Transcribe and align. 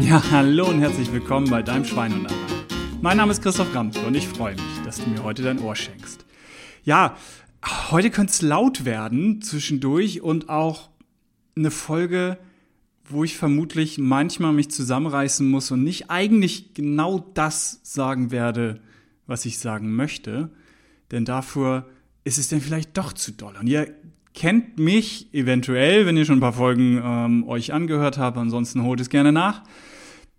Ja, 0.00 0.22
hallo 0.30 0.68
und 0.68 0.80
herzlich 0.80 1.12
willkommen 1.12 1.50
bei 1.50 1.62
deinem 1.62 1.84
Schwein 1.84 2.14
und 2.14 2.26
Anna. 2.26 2.64
Mein 3.02 3.16
Name 3.18 3.32
ist 3.32 3.42
Christoph 3.42 3.74
Ramke 3.74 4.00
und 4.06 4.14
ich 4.14 4.26
freue 4.26 4.54
mich, 4.54 4.82
dass 4.84 4.96
du 4.96 5.10
mir 5.10 5.22
heute 5.22 5.42
dein 5.42 5.58
Ohr 5.58 5.76
schenkst. 5.76 6.24
Ja, 6.82 7.16
heute 7.90 8.10
könnte 8.10 8.32
es 8.32 8.42
laut 8.42 8.84
werden 8.84 9.42
zwischendurch 9.42 10.22
und 10.22 10.48
auch 10.48 10.90
eine 11.56 11.70
Folge, 11.70 12.38
wo 13.04 13.22
ich 13.22 13.36
vermutlich 13.36 13.98
manchmal 13.98 14.52
mich 14.52 14.70
zusammenreißen 14.70 15.48
muss 15.48 15.70
und 15.70 15.84
nicht 15.84 16.10
eigentlich 16.10 16.74
genau 16.74 17.30
das 17.34 17.80
sagen 17.82 18.30
werde, 18.30 18.80
was 19.26 19.44
ich 19.44 19.58
sagen 19.58 19.94
möchte, 19.94 20.50
denn 21.10 21.24
dafür 21.24 21.86
ist 22.24 22.38
es 22.38 22.48
dann 22.48 22.60
vielleicht 22.60 22.96
doch 22.96 23.12
zu 23.12 23.32
doll. 23.32 23.56
Und 23.60 23.66
ihr 23.66 23.94
kennt 24.34 24.78
mich 24.78 25.32
eventuell, 25.34 26.06
wenn 26.06 26.16
ihr 26.16 26.24
schon 26.24 26.38
ein 26.38 26.40
paar 26.40 26.52
Folgen 26.52 27.00
ähm, 27.02 27.48
euch 27.48 27.72
angehört 27.72 28.18
habt, 28.18 28.36
ansonsten 28.36 28.82
holt 28.82 29.00
es 29.00 29.10
gerne 29.10 29.32
nach, 29.32 29.62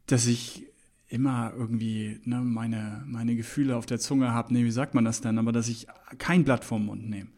dass 0.08 0.28
ich 0.28 0.68
immer 1.08 1.54
irgendwie 1.56 2.20
ne, 2.24 2.42
meine, 2.42 3.04
meine 3.06 3.36
Gefühle 3.36 3.76
auf 3.76 3.86
der 3.86 4.00
Zunge 4.00 4.34
habe. 4.34 4.54
Nee, 4.54 4.66
wie 4.66 4.72
sagt 4.72 4.96
man 4.96 5.06
das 5.06 5.22
denn? 5.22 5.38
Aber 5.38 5.52
dass 5.52 5.68
ich 5.68 5.88
kein 6.18 6.44
Blatt 6.44 6.66
vorm 6.66 6.88
Mund 6.88 7.08
nehme. 7.08 7.30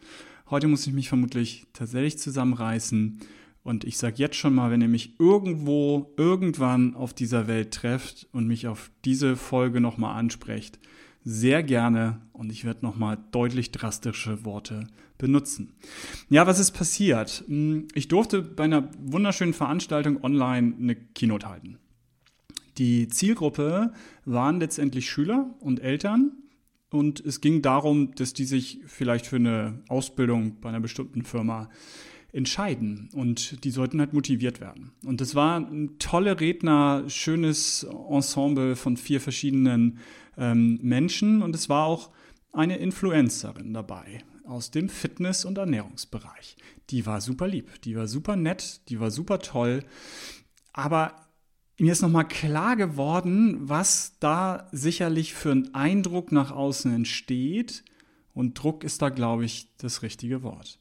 Heute 0.49 0.67
muss 0.67 0.87
ich 0.87 0.93
mich 0.93 1.09
vermutlich 1.09 1.67
tatsächlich 1.73 2.17
zusammenreißen. 2.17 3.19
Und 3.63 3.83
ich 3.83 3.97
sage 3.97 4.15
jetzt 4.17 4.37
schon 4.37 4.55
mal, 4.55 4.71
wenn 4.71 4.81
ihr 4.81 4.87
mich 4.87 5.19
irgendwo, 5.19 6.13
irgendwann 6.17 6.95
auf 6.95 7.13
dieser 7.13 7.47
Welt 7.47 7.73
trefft 7.73 8.27
und 8.31 8.47
mich 8.47 8.67
auf 8.67 8.91
diese 9.03 9.35
Folge 9.35 9.81
nochmal 9.81 10.17
ansprecht, 10.17 10.79
sehr 11.23 11.63
gerne 11.63 12.21
und 12.31 12.51
ich 12.51 12.63
werde 12.63 12.85
nochmal 12.85 13.17
deutlich 13.31 13.71
drastische 13.71 14.45
Worte 14.45 14.87
benutzen. 15.17 15.73
Ja, 16.29 16.47
was 16.47 16.59
ist 16.59 16.71
passiert? 16.71 17.43
Hm, 17.47 17.87
ich 17.93 18.07
durfte 18.07 18.41
bei 18.41 18.63
einer 18.63 18.89
wunderschönen 18.99 19.53
Veranstaltung 19.53 20.23
online 20.23 20.75
eine 20.79 20.95
Keynote 20.95 21.47
halten. 21.47 21.77
Die 22.77 23.07
Zielgruppe 23.07 23.93
waren 24.25 24.59
letztendlich 24.59 25.09
Schüler 25.09 25.55
und 25.59 25.79
Eltern 25.79 26.33
und 26.89 27.25
es 27.25 27.39
ging 27.39 27.61
darum, 27.61 28.13
dass 28.15 28.33
die 28.33 28.43
sich 28.45 28.81
vielleicht 28.85 29.27
für 29.27 29.37
eine 29.37 29.81
Ausbildung 29.87 30.59
bei 30.59 30.69
einer 30.69 30.81
bestimmten 30.81 31.23
Firma 31.23 31.69
entscheiden 32.33 33.09
und 33.13 33.63
die 33.63 33.71
sollten 33.71 33.99
halt 33.99 34.11
motiviert 34.11 34.59
werden. 34.59 34.91
Und 35.05 35.21
das 35.21 35.35
war 35.35 35.57
ein 35.57 35.97
tolle 35.99 36.41
Redner, 36.41 37.05
schönes 37.07 37.87
Ensemble 38.09 38.75
von 38.75 38.97
vier 38.97 39.21
verschiedenen 39.21 39.99
ähm, 40.37 40.77
Menschen 40.81 41.41
und 41.41 41.55
es 41.55 41.69
war 41.69 41.85
auch 41.85 42.11
eine 42.51 42.77
Influencerin 42.77 43.73
dabei 43.73 44.23
aus 44.47 44.71
dem 44.71 44.89
Fitness- 44.89 45.45
und 45.45 45.57
Ernährungsbereich. 45.57 46.57
Die 46.89 47.05
war 47.05 47.21
super 47.21 47.47
lieb, 47.47 47.81
die 47.81 47.95
war 47.95 48.07
super 48.07 48.35
nett, 48.35 48.81
die 48.89 48.99
war 48.99 49.11
super 49.11 49.39
toll. 49.39 49.83
Aber 50.73 51.15
mir 51.77 51.91
ist 51.91 52.01
nochmal 52.01 52.27
klar 52.27 52.75
geworden, 52.75 53.57
was 53.61 54.17
da 54.19 54.69
sicherlich 54.71 55.33
für 55.33 55.51
ein 55.51 55.73
Eindruck 55.73 56.31
nach 56.31 56.51
außen 56.51 56.93
entsteht. 56.93 57.83
Und 58.33 58.61
Druck 58.61 58.83
ist 58.83 59.01
da, 59.01 59.09
glaube 59.09 59.45
ich, 59.45 59.75
das 59.77 60.01
richtige 60.01 60.43
Wort. 60.43 60.77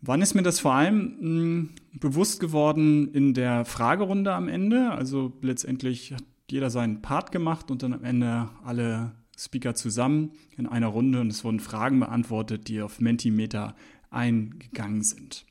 Wann 0.00 0.22
ist 0.22 0.34
mir 0.34 0.42
das 0.42 0.60
vor 0.60 0.74
allem 0.74 1.16
mh, 1.20 1.20
hm, 1.20 1.70
bewusst 1.94 2.40
geworden 2.40 3.12
in 3.12 3.34
der 3.34 3.64
Fragerunde 3.64 4.32
am 4.32 4.48
Ende? 4.48 4.92
Also 4.92 5.32
letztendlich 5.42 6.12
hat 6.12 6.22
jeder 6.50 6.70
seinen 6.70 7.02
Part 7.02 7.32
gemacht 7.32 7.70
und 7.70 7.82
dann 7.82 7.92
am 7.92 8.04
Ende 8.04 8.48
alle 8.64 9.12
Speaker 9.38 9.74
zusammen 9.74 10.32
in 10.56 10.66
einer 10.66 10.88
Runde 10.88 11.20
und 11.20 11.30
es 11.30 11.44
wurden 11.44 11.60
Fragen 11.60 12.00
beantwortet, 12.00 12.68
die 12.68 12.82
auf 12.82 13.00
Mentimeter 13.00 13.76
eingegangen 14.10 15.02
sind. 15.02 15.46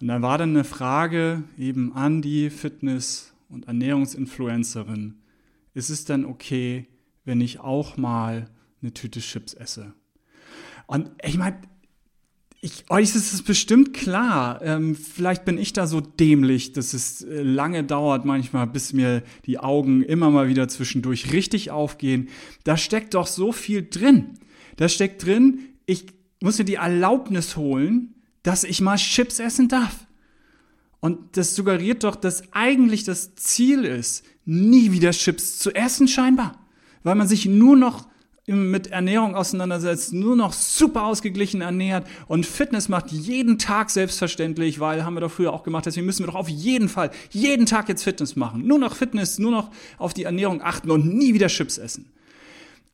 Und 0.00 0.08
da 0.08 0.20
war 0.20 0.36
dann 0.36 0.50
eine 0.50 0.64
Frage 0.64 1.44
eben 1.56 1.94
an 1.94 2.20
die 2.20 2.50
Fitness- 2.50 3.32
und 3.48 3.66
Ernährungsinfluencerin. 3.66 5.14
Ist 5.72 5.88
es 5.88 6.04
denn 6.04 6.26
okay, 6.26 6.88
wenn 7.24 7.40
ich 7.40 7.60
auch 7.60 7.96
mal 7.96 8.50
eine 8.82 8.92
Tüte 8.92 9.20
Chips 9.20 9.54
esse? 9.54 9.94
Und 10.86 11.10
ich 11.24 11.38
meine, 11.38 11.60
ich, 12.66 12.84
euch 12.90 13.14
ist 13.14 13.32
es 13.32 13.42
bestimmt 13.42 13.94
klar. 13.94 14.60
Ähm, 14.60 14.96
vielleicht 14.96 15.44
bin 15.44 15.56
ich 15.56 15.72
da 15.72 15.86
so 15.86 16.00
dämlich, 16.00 16.72
dass 16.72 16.94
es 16.94 17.22
äh, 17.22 17.42
lange 17.42 17.84
dauert 17.84 18.24
manchmal, 18.24 18.66
bis 18.66 18.92
mir 18.92 19.22
die 19.44 19.60
Augen 19.60 20.02
immer 20.02 20.30
mal 20.30 20.48
wieder 20.48 20.66
zwischendurch 20.66 21.32
richtig 21.32 21.70
aufgehen. 21.70 22.28
Da 22.64 22.76
steckt 22.76 23.14
doch 23.14 23.28
so 23.28 23.52
viel 23.52 23.86
drin. 23.88 24.38
Da 24.76 24.88
steckt 24.88 25.24
drin, 25.24 25.60
ich 25.86 26.06
muss 26.42 26.58
mir 26.58 26.64
die 26.64 26.74
Erlaubnis 26.74 27.56
holen, 27.56 28.14
dass 28.42 28.64
ich 28.64 28.80
mal 28.80 28.96
Chips 28.96 29.38
essen 29.38 29.68
darf. 29.68 30.08
Und 30.98 31.36
das 31.36 31.54
suggeriert 31.54 32.02
doch, 32.02 32.16
dass 32.16 32.52
eigentlich 32.52 33.04
das 33.04 33.36
Ziel 33.36 33.84
ist, 33.84 34.24
nie 34.44 34.90
wieder 34.90 35.12
Chips 35.12 35.58
zu 35.58 35.72
essen 35.72 36.08
scheinbar. 36.08 36.66
Weil 37.04 37.14
man 37.14 37.28
sich 37.28 37.46
nur 37.46 37.76
noch 37.76 38.08
mit 38.46 38.86
Ernährung 38.88 39.34
auseinandersetzt, 39.34 40.12
nur 40.12 40.36
noch 40.36 40.52
super 40.52 41.04
ausgeglichen 41.04 41.62
ernährt 41.62 42.06
und 42.28 42.46
Fitness 42.46 42.88
macht 42.88 43.10
jeden 43.10 43.58
Tag 43.58 43.90
selbstverständlich, 43.90 44.78
weil 44.78 45.04
haben 45.04 45.14
wir 45.14 45.20
doch 45.20 45.32
früher 45.32 45.52
auch 45.52 45.64
gemacht, 45.64 45.86
deswegen 45.86 46.06
müssen 46.06 46.22
wir 46.22 46.28
doch 46.28 46.36
auf 46.36 46.48
jeden 46.48 46.88
Fall 46.88 47.10
jeden 47.30 47.66
Tag 47.66 47.88
jetzt 47.88 48.04
Fitness 48.04 48.36
machen. 48.36 48.64
Nur 48.66 48.78
noch 48.78 48.94
Fitness, 48.94 49.40
nur 49.40 49.50
noch 49.50 49.70
auf 49.98 50.14
die 50.14 50.24
Ernährung 50.24 50.62
achten 50.62 50.92
und 50.92 51.12
nie 51.12 51.34
wieder 51.34 51.48
Chips 51.48 51.76
essen. 51.76 52.12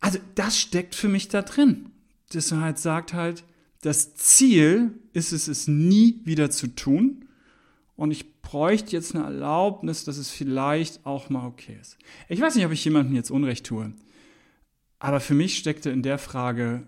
Also 0.01 0.19
das 0.35 0.59
steckt 0.59 0.95
für 0.95 1.09
mich 1.09 1.29
da 1.29 1.43
drin. 1.43 1.91
Das 2.33 2.51
halt 2.51 2.79
sagt 2.79 3.13
halt, 3.13 3.45
das 3.83 4.15
Ziel 4.15 4.93
ist 5.13 5.33
es, 5.33 5.49
es 5.49 5.69
nie 5.69 6.21
wieder 6.25 6.51
zu 6.51 6.69
tun. 6.69 7.27
Und 7.95 8.11
ich 8.11 8.41
bräuchte 8.41 8.93
jetzt 8.93 9.15
eine 9.15 9.25
Erlaubnis, 9.25 10.05
dass 10.05 10.17
es 10.17 10.31
vielleicht 10.31 11.05
auch 11.05 11.29
mal 11.29 11.47
okay 11.47 11.77
ist. 11.81 11.99
Ich 12.29 12.41
weiß 12.41 12.55
nicht, 12.55 12.65
ob 12.65 12.73
ich 12.73 12.85
jemandem 12.85 13.15
jetzt 13.15 13.31
Unrecht 13.31 13.67
tue. 13.67 13.93
Aber 15.03 15.19
für 15.19 15.35
mich 15.35 15.59
steckte 15.59 15.91
in 15.91 16.05
der 16.05 16.17
Frage, 16.17 16.87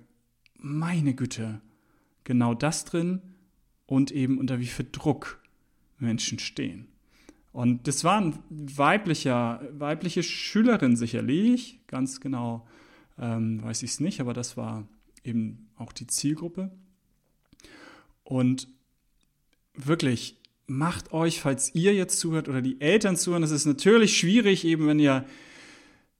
meine 0.57 1.15
Güte, 1.15 1.61
genau 2.23 2.55
das 2.55 2.85
drin 2.85 3.21
und 3.87 4.13
eben 4.13 4.39
unter 4.39 4.61
wie 4.61 4.69
viel 4.69 4.87
Druck 4.93 5.43
Menschen 5.99 6.39
stehen. 6.39 6.87
Und 7.51 7.89
das 7.89 8.05
war 8.05 8.19
eine 8.19 8.39
weiblicher, 8.49 9.69
weibliche 9.73 10.23
Schülerin 10.23 10.95
sicherlich, 10.95 11.81
ganz 11.89 12.21
genau 12.21 12.69
ähm, 13.19 13.61
weiß 13.65 13.83
ich 13.83 13.91
es 13.91 14.01
nicht, 14.01 14.21
aber 14.21 14.33
das 14.33 14.57
war 14.57 14.87
eben 15.25 15.69
auch 15.75 15.93
die 15.93 16.07
Zielgruppe. 16.07 16.71
Und 18.23 18.69
wirklich, 19.75 20.37
macht 20.69 21.13
euch, 21.13 21.41
falls 21.41 21.75
ihr 21.75 21.93
jetzt 21.95 22.21
zuhört 22.21 22.49
oder 22.49 22.63
die 22.63 22.81
Eltern 22.81 23.17
zuhören, 23.17 23.43
es 23.43 23.51
ist 23.51 23.67
natürlich 23.67 24.17
schwierig, 24.17 24.65
eben 24.65 24.87
wenn 24.87 25.01
ihr 25.01 25.27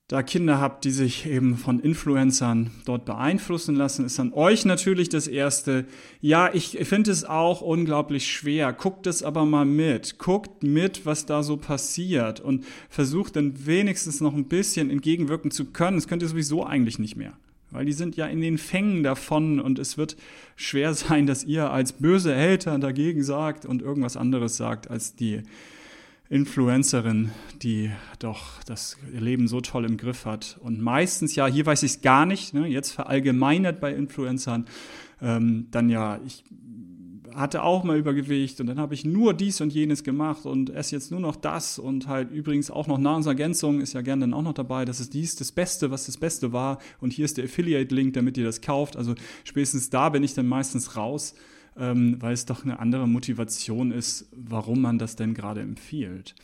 da 0.09 0.23
Kinder 0.23 0.61
habt, 0.61 0.85
die 0.85 0.91
sich 0.91 1.27
eben 1.27 1.57
von 1.57 1.81
Influencern 1.81 2.71
dort 2.85 3.07
beeinflussen 3.07 3.75
lassen, 3.75 4.05
ist 4.05 4.21
an 4.21 4.35
euch 4.35 4.67
natürlich 4.67 5.09
das 5.09 5.27
Erste. 5.27 5.87
Ja, 6.21 6.53
ich 6.53 6.79
finde 6.83 7.11
es 7.11 7.25
auch 7.25 7.63
unglaublich 7.63 8.31
schwer. 8.31 8.75
Guckt 8.75 9.07
es 9.07 9.23
aber 9.23 9.47
mal 9.47 9.65
mit. 9.65 10.19
Guckt 10.19 10.63
mit, 10.63 11.07
was 11.07 11.25
da 11.25 11.43
so 11.43 11.57
passiert 11.57 12.41
und 12.41 12.67
versucht 12.91 13.37
dann 13.37 13.67
wenigstens 13.67 14.21
noch 14.21 14.35
ein 14.35 14.49
bisschen 14.49 14.91
entgegenwirken 14.91 15.51
zu 15.51 15.67
können. 15.67 15.97
Das 15.97 16.07
könnt 16.07 16.21
ihr 16.21 16.29
sowieso 16.29 16.67
eigentlich 16.67 16.99
nicht 16.99 17.17
mehr. 17.17 17.33
Weil 17.71 17.87
die 17.87 17.93
sind 17.95 18.15
ja 18.15 18.27
in 18.27 18.43
den 18.43 18.59
Fängen 18.59 19.03
davon 19.03 19.59
und 19.59 19.79
es 19.79 19.97
wird 19.97 20.17
schwer 20.55 20.93
sein, 20.93 21.27
dass 21.27 21.45
ihr 21.45 21.71
als 21.71 21.95
böse 21.95 22.35
Eltern 22.35 22.83
dagegen 22.83 23.25
sagt 23.25 23.65
und 23.65 23.81
irgendwas 23.81 24.19
anderes 24.19 24.59
sagt 24.59 24.91
als 24.91 25.17
die 25.17 25.43
Influencerin, 26.31 27.31
die 27.63 27.91
doch 28.19 28.63
das 28.65 28.97
Leben 29.13 29.47
so 29.47 29.61
toll 29.61 29.85
im 29.85 29.97
Griff 29.97 30.25
hat. 30.25 30.59
Und 30.63 30.81
meistens, 30.81 31.35
ja, 31.35 31.47
hier 31.47 31.67
weiß 31.67 31.83
ich 31.83 31.93
es 31.93 32.01
gar 32.01 32.25
nicht, 32.25 32.55
ne, 32.55 32.67
jetzt 32.67 32.93
verallgemeinert 32.93 33.81
bei 33.81 33.93
Influencern, 33.93 34.65
ähm, 35.21 35.69
dann 35.71 35.91
ja, 35.91 36.21
ich 36.27 36.45
hatte 37.35 37.63
auch 37.63 37.83
mal 37.85 37.99
Übergewicht 37.99 38.61
und 38.61 38.69
dann 38.69 38.79
habe 38.79 38.95
ich 38.95 39.05
nur 39.05 39.35
dies 39.35 39.61
und 39.61 39.73
jenes 39.73 40.05
gemacht 40.05 40.47
und 40.47 40.71
esse 40.71 40.95
jetzt 40.95 41.11
nur 41.11 41.21
noch 41.21 41.37
das 41.37 41.79
und 41.79 42.07
halt 42.07 42.31
übrigens 42.31 42.71
auch 42.71 42.87
noch 42.87 42.99
Nahrungsergänzung 42.99 43.81
ist 43.81 43.93
ja 43.93 44.03
gerne 44.03 44.21
dann 44.21 44.35
auch 44.35 44.43
noch 44.43 44.55
dabei. 44.55 44.85
Das 44.85 45.01
ist 45.01 45.15
dies 45.15 45.35
das 45.35 45.51
Beste, 45.51 45.91
was 45.91 46.07
das 46.07 46.17
Beste 46.17 46.53
war 46.53 46.79
und 47.01 47.13
hier 47.13 47.25
ist 47.25 47.37
der 47.37 47.45
Affiliate-Link, 47.45 48.15
damit 48.15 48.39
ihr 48.39 48.45
das 48.45 48.61
kauft. 48.61 48.97
Also 48.97 49.15
spätestens 49.43 49.91
da 49.91 50.09
bin 50.11 50.23
ich 50.23 50.35
dann 50.35 50.47
meistens 50.47 50.97
raus 50.97 51.35
ähm, 51.77 52.17
weil 52.21 52.33
es 52.33 52.47
doch 52.47 52.65
eine 52.65 52.79
andere 52.79 53.09
Motivation 53.09 53.91
ist, 53.91 54.29
warum 54.33 54.81
man 54.81 54.99
das 54.99 55.17
denn 55.17 55.35
gerade 55.35 55.61
empfiehlt. 55.61 56.35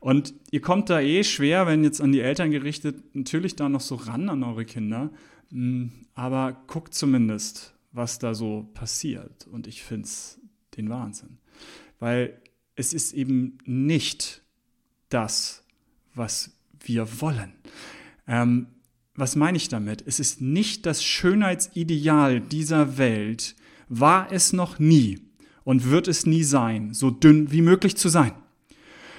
Und 0.00 0.34
ihr 0.50 0.60
kommt 0.60 0.90
da 0.90 1.00
eh 1.00 1.24
schwer, 1.24 1.66
wenn 1.66 1.84
jetzt 1.84 2.00
an 2.00 2.12
die 2.12 2.20
Eltern 2.20 2.50
gerichtet, 2.50 3.14
natürlich 3.14 3.56
da 3.56 3.68
noch 3.68 3.80
so 3.80 3.94
ran 3.94 4.28
an 4.28 4.42
eure 4.42 4.64
Kinder, 4.64 5.10
hm, 5.50 5.92
aber 6.14 6.62
guckt 6.66 6.94
zumindest, 6.94 7.74
was 7.92 8.18
da 8.18 8.34
so 8.34 8.68
passiert. 8.74 9.46
Und 9.46 9.66
ich 9.66 9.82
finde 9.82 10.04
es 10.04 10.40
den 10.76 10.88
Wahnsinn. 10.88 11.38
Weil 11.98 12.40
es 12.76 12.94
ist 12.94 13.12
eben 13.12 13.58
nicht 13.64 14.42
das, 15.08 15.64
was 16.14 16.56
wir 16.78 17.20
wollen. 17.20 17.52
Ähm, 18.26 18.68
was 19.14 19.36
meine 19.36 19.56
ich 19.56 19.68
damit? 19.68 20.02
Es 20.06 20.18
ist 20.20 20.40
nicht 20.40 20.86
das 20.86 21.04
Schönheitsideal 21.04 22.40
dieser 22.40 22.96
Welt, 22.96 23.54
war 23.90 24.32
es 24.32 24.54
noch 24.54 24.78
nie 24.78 25.18
und 25.64 25.90
wird 25.90 26.08
es 26.08 26.24
nie 26.24 26.44
sein, 26.44 26.94
so 26.94 27.10
dünn 27.10 27.52
wie 27.52 27.60
möglich 27.60 27.96
zu 27.96 28.08
sein. 28.08 28.32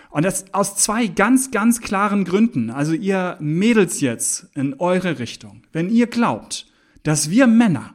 Und 0.09 0.25
das 0.25 0.53
aus 0.53 0.75
zwei 0.75 1.07
ganz, 1.07 1.51
ganz 1.51 1.79
klaren 1.79 2.25
Gründen. 2.25 2.69
Also 2.69 2.93
ihr 2.93 3.37
Mädels 3.39 4.01
jetzt 4.01 4.49
in 4.55 4.73
eure 4.79 5.19
Richtung. 5.19 5.63
Wenn 5.71 5.89
ihr 5.89 6.07
glaubt, 6.07 6.67
dass 7.03 7.29
wir 7.29 7.47
Männer 7.47 7.93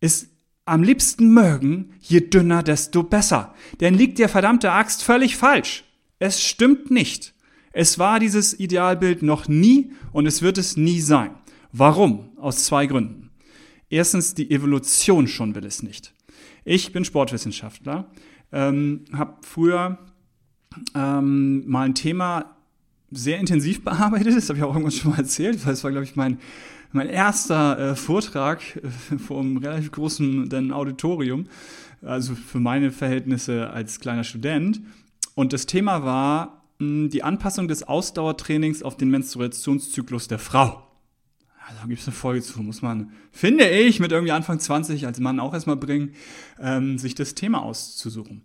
es 0.00 0.28
am 0.64 0.82
liebsten 0.82 1.32
mögen, 1.32 1.94
je 2.00 2.20
dünner, 2.20 2.62
desto 2.62 3.02
besser. 3.02 3.54
Denn 3.80 3.94
liegt 3.94 4.18
der 4.18 4.28
verdammte 4.28 4.72
Axt 4.72 5.02
völlig 5.02 5.36
falsch. 5.36 5.84
Es 6.18 6.42
stimmt 6.42 6.90
nicht. 6.90 7.34
Es 7.72 7.98
war 7.98 8.20
dieses 8.20 8.58
Idealbild 8.58 9.22
noch 9.22 9.48
nie 9.48 9.90
und 10.12 10.26
es 10.26 10.42
wird 10.42 10.58
es 10.58 10.76
nie 10.76 11.00
sein. 11.00 11.30
Warum? 11.72 12.30
Aus 12.36 12.64
zwei 12.64 12.86
Gründen. 12.86 13.23
Erstens, 13.94 14.34
die 14.34 14.50
Evolution 14.50 15.28
schon 15.28 15.54
will 15.54 15.64
es 15.64 15.84
nicht. 15.84 16.12
Ich 16.64 16.92
bin 16.92 17.04
Sportwissenschaftler, 17.04 18.10
ähm, 18.50 19.04
habe 19.12 19.36
früher 19.42 19.98
ähm, 20.96 21.62
mal 21.68 21.82
ein 21.82 21.94
Thema 21.94 22.56
sehr 23.12 23.38
intensiv 23.38 23.84
bearbeitet, 23.84 24.36
das 24.36 24.48
habe 24.48 24.58
ich 24.58 24.64
auch 24.64 24.72
irgendwann 24.72 24.90
schon 24.90 25.12
mal 25.12 25.18
erzählt, 25.18 25.64
weil 25.64 25.74
es 25.74 25.84
war, 25.84 25.92
glaube 25.92 26.06
ich, 26.06 26.16
mein, 26.16 26.40
mein 26.90 27.08
erster 27.08 27.78
äh, 27.78 27.94
Vortrag 27.94 28.62
äh, 28.74 29.16
vor 29.16 29.38
einem 29.38 29.58
relativ 29.58 29.92
großen 29.92 30.48
dann 30.48 30.72
Auditorium, 30.72 31.46
also 32.02 32.34
für 32.34 32.58
meine 32.58 32.90
Verhältnisse 32.90 33.70
als 33.70 34.00
kleiner 34.00 34.24
Student. 34.24 34.80
Und 35.36 35.52
das 35.52 35.66
Thema 35.66 36.02
war 36.02 36.64
mh, 36.80 37.10
die 37.10 37.22
Anpassung 37.22 37.68
des 37.68 37.84
Ausdauertrainings 37.84 38.82
auf 38.82 38.96
den 38.96 39.10
Menstruationszyklus 39.10 40.26
der 40.26 40.40
Frau. 40.40 40.83
Also, 41.66 41.80
da 41.80 41.86
gibt 41.88 42.00
es 42.00 42.06
eine 42.06 42.14
Folge 42.14 42.42
zu, 42.42 42.60
muss 42.62 42.82
man, 42.82 43.12
finde 43.32 43.68
ich, 43.68 43.98
mit 43.98 44.12
irgendwie 44.12 44.32
Anfang 44.32 44.58
20 44.60 45.06
als 45.06 45.18
Mann 45.18 45.40
auch 45.40 45.54
erstmal 45.54 45.76
bringen, 45.76 46.12
ähm, 46.60 46.98
sich 46.98 47.14
das 47.14 47.34
Thema 47.34 47.62
auszusuchen. 47.62 48.42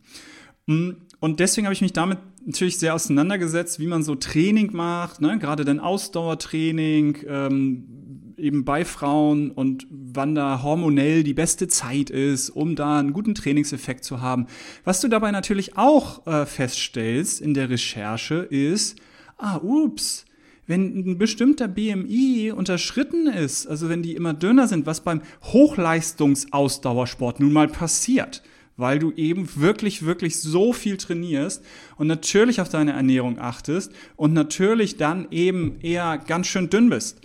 Hm, 0.68 0.98
und 1.20 1.40
deswegen 1.40 1.68
habe 1.68 1.74
ich 1.74 1.82
mich 1.82 1.94
damit 1.94 2.20
natürlich 2.46 2.80
sehr 2.80 2.96
auseinandergesetzt, 2.96 3.80
wie 3.80 3.88
man 3.88 4.04
so 4.04 4.16
Training 4.16 4.72
macht, 4.74 5.20
ne? 5.20 5.38
gerade 5.38 5.66
dann 5.66 5.80
Ausdauertraining, 5.80 7.18
ähm, 7.28 8.36
eben 8.38 8.64
bei 8.64 8.86
Frauen 8.86 9.52
und 9.52 9.86
wann 9.90 10.34
da 10.34 10.64
hormonell 10.64 11.24
die 11.24 11.34
beste 11.34 11.68
Zeit 11.68 12.10
ist, 12.10 12.50
um 12.50 12.76
da 12.76 13.00
einen 13.00 13.12
guten 13.12 13.36
Trainingseffekt 13.36 14.06
zu 14.06 14.22
haben. 14.22 14.48
Was 14.86 15.02
du 15.02 15.10
dabei 15.10 15.32
natürlich 15.32 15.78
auch 15.78 16.26
äh, 16.26 16.46
feststellst 16.46 17.42
in 17.42 17.54
der 17.54 17.70
Recherche 17.70 18.36
ist, 18.36 18.98
ah, 19.38 19.58
ups, 19.58 20.26
wenn 20.70 20.96
ein 21.00 21.18
bestimmter 21.18 21.68
BMI 21.68 22.54
unterschritten 22.56 23.26
ist, 23.26 23.66
also 23.66 23.90
wenn 23.90 24.04
die 24.04 24.16
immer 24.16 24.36
dünner 24.36 24.68
sind, 24.68 24.86
was 24.86 25.02
beim 25.02 25.22
Hochleistungsausdauersport 25.46 27.40
nun 27.40 27.52
mal 27.52 27.68
passiert, 27.68 28.44
weil 28.78 29.00
du 29.00 29.12
eben 29.14 29.50
wirklich, 29.56 30.06
wirklich 30.06 30.40
so 30.40 30.72
viel 30.72 30.98
trainierst 30.98 31.66
und 31.98 32.06
natürlich 32.06 32.62
auf 32.62 32.70
deine 32.70 32.92
Ernährung 32.92 33.40
achtest 33.40 33.92
und 34.16 34.34
natürlich 34.34 34.98
dann 34.98 35.28
eben 35.32 35.80
eher 35.82 36.20
ganz 36.20 36.46
schön 36.46 36.70
dünn 36.70 36.92
bist. 36.92 37.20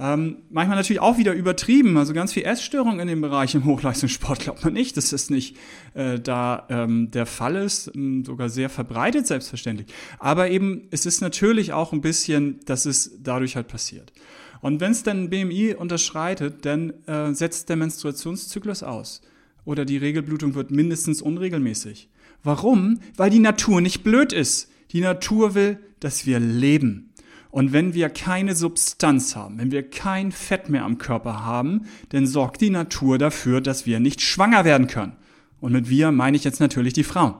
Ähm, 0.00 0.42
manchmal 0.48 0.76
natürlich 0.76 1.00
auch 1.00 1.18
wieder 1.18 1.32
übertrieben, 1.32 1.96
also 1.96 2.12
ganz 2.12 2.32
viel 2.32 2.44
Essstörung 2.44 3.00
in 3.00 3.08
dem 3.08 3.20
Bereich 3.20 3.54
im 3.56 3.64
Hochleistungssport 3.64 4.38
glaubt 4.40 4.62
man 4.64 4.72
nicht, 4.72 4.96
dass 4.96 5.10
das 5.10 5.28
nicht 5.28 5.56
äh, 5.94 6.20
da 6.20 6.66
ähm, 6.70 7.10
der 7.10 7.26
Fall 7.26 7.56
ist, 7.56 7.90
ähm, 7.94 8.24
sogar 8.24 8.48
sehr 8.48 8.70
verbreitet 8.70 9.26
selbstverständlich. 9.26 9.88
Aber 10.20 10.50
eben 10.50 10.86
es 10.92 11.04
ist 11.04 11.20
natürlich 11.20 11.72
auch 11.72 11.92
ein 11.92 12.00
bisschen, 12.00 12.60
dass 12.64 12.86
es 12.86 13.18
dadurch 13.22 13.56
halt 13.56 13.66
passiert. 13.66 14.12
Und 14.60 14.80
wenn 14.80 14.92
es 14.92 15.02
dann 15.02 15.30
BMI 15.30 15.74
unterschreitet, 15.74 16.64
dann 16.64 16.92
äh, 17.06 17.32
setzt 17.34 17.68
der 17.68 17.76
Menstruationszyklus 17.76 18.82
aus 18.82 19.22
oder 19.64 19.84
die 19.84 19.96
Regelblutung 19.96 20.54
wird 20.54 20.70
mindestens 20.70 21.22
unregelmäßig. 21.22 22.08
Warum? 22.42 23.00
Weil 23.16 23.30
die 23.30 23.38
Natur 23.40 23.80
nicht 23.80 24.04
blöd 24.04 24.32
ist. 24.32 24.70
Die 24.92 25.00
Natur 25.00 25.54
will, 25.54 25.78
dass 26.00 26.24
wir 26.24 26.38
leben. 26.40 27.10
Und 27.50 27.72
wenn 27.72 27.94
wir 27.94 28.10
keine 28.10 28.54
Substanz 28.54 29.34
haben, 29.34 29.58
wenn 29.58 29.70
wir 29.70 29.88
kein 29.88 30.32
Fett 30.32 30.68
mehr 30.68 30.84
am 30.84 30.98
Körper 30.98 31.44
haben, 31.44 31.86
dann 32.10 32.26
sorgt 32.26 32.60
die 32.60 32.70
Natur 32.70 33.18
dafür, 33.18 33.60
dass 33.60 33.86
wir 33.86 34.00
nicht 34.00 34.20
schwanger 34.20 34.64
werden 34.64 34.86
können. 34.86 35.16
Und 35.60 35.72
mit 35.72 35.88
wir 35.88 36.12
meine 36.12 36.36
ich 36.36 36.44
jetzt 36.44 36.60
natürlich 36.60 36.92
die 36.92 37.04
Frauen. 37.04 37.34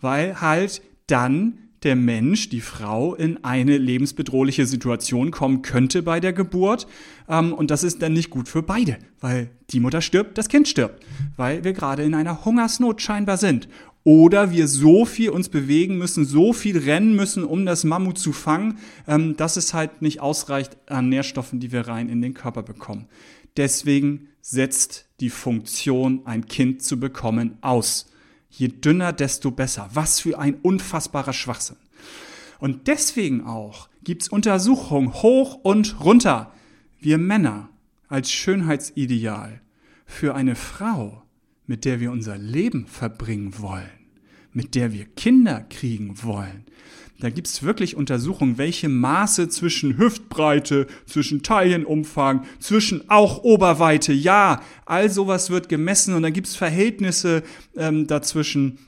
Weil 0.00 0.40
halt 0.40 0.82
dann 1.06 1.68
der 1.82 1.96
Mensch, 1.96 2.48
die 2.48 2.60
Frau, 2.60 3.14
in 3.14 3.44
eine 3.44 3.78
lebensbedrohliche 3.78 4.66
Situation 4.66 5.30
kommen 5.30 5.62
könnte 5.62 6.02
bei 6.02 6.18
der 6.18 6.32
Geburt. 6.32 6.86
Ähm, 7.28 7.52
und 7.52 7.70
das 7.70 7.84
ist 7.84 8.02
dann 8.02 8.12
nicht 8.12 8.30
gut 8.30 8.48
für 8.48 8.62
beide, 8.62 8.98
weil 9.20 9.50
die 9.70 9.80
Mutter 9.80 10.00
stirbt, 10.00 10.38
das 10.38 10.48
Kind 10.48 10.66
stirbt, 10.66 11.04
weil 11.36 11.62
wir 11.64 11.72
gerade 11.72 12.02
in 12.02 12.14
einer 12.14 12.44
Hungersnot 12.44 13.00
scheinbar 13.00 13.36
sind 13.36 13.68
oder 14.04 14.50
wir 14.52 14.68
so 14.68 15.04
viel 15.04 15.30
uns 15.30 15.48
bewegen 15.48 15.98
müssen, 15.98 16.24
so 16.24 16.52
viel 16.52 16.78
rennen 16.78 17.14
müssen, 17.14 17.44
um 17.44 17.66
das 17.66 17.84
Mammut 17.84 18.18
zu 18.18 18.32
fangen, 18.32 18.78
ähm, 19.06 19.36
dass 19.36 19.56
es 19.56 19.74
halt 19.74 20.02
nicht 20.02 20.20
ausreicht 20.20 20.76
an 20.90 21.08
Nährstoffen, 21.08 21.60
die 21.60 21.72
wir 21.72 21.88
rein 21.88 22.08
in 22.08 22.22
den 22.22 22.34
Körper 22.34 22.62
bekommen. 22.62 23.06
Deswegen 23.56 24.28
setzt 24.40 25.06
die 25.20 25.30
Funktion, 25.30 26.22
ein 26.24 26.46
Kind 26.46 26.82
zu 26.82 26.98
bekommen, 26.98 27.58
aus. 27.60 28.10
Je 28.50 28.68
dünner, 28.68 29.12
desto 29.12 29.50
besser. 29.50 29.90
Was 29.92 30.20
für 30.20 30.38
ein 30.38 30.54
unfassbarer 30.54 31.32
Schwachsinn. 31.32 31.76
Und 32.60 32.86
deswegen 32.88 33.44
auch 33.44 33.88
gibt's 34.02 34.28
Untersuchungen 34.28 35.12
hoch 35.12 35.58
und 35.62 36.00
runter. 36.00 36.52
Wir 36.98 37.18
Männer 37.18 37.68
als 38.08 38.30
Schönheitsideal 38.32 39.60
für 40.06 40.34
eine 40.34 40.54
Frau, 40.54 41.22
mit 41.68 41.84
der 41.84 42.00
wir 42.00 42.10
unser 42.10 42.36
Leben 42.36 42.86
verbringen 42.88 43.54
wollen 43.60 43.98
mit 44.52 44.74
der 44.74 44.92
wir 44.92 45.04
Kinder 45.04 45.64
kriegen 45.68 46.22
wollen. 46.22 46.64
Da 47.20 47.30
gibt 47.30 47.48
es 47.48 47.62
wirklich 47.62 47.96
Untersuchungen, 47.96 48.58
welche 48.58 48.88
Maße 48.88 49.48
zwischen 49.48 49.98
Hüftbreite, 49.98 50.86
zwischen 51.06 51.42
Taillenumfang, 51.42 52.44
zwischen 52.58 53.08
auch 53.10 53.42
Oberweite, 53.42 54.12
ja, 54.12 54.62
all 54.84 55.10
sowas 55.10 55.50
wird 55.50 55.68
gemessen 55.68 56.14
und 56.14 56.22
da 56.22 56.30
gibt 56.30 56.46
es 56.46 56.56
Verhältnisse 56.56 57.42
ähm, 57.76 58.06
dazwischen, 58.06 58.78